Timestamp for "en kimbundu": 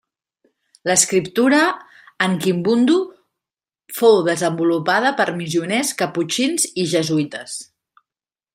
2.27-2.95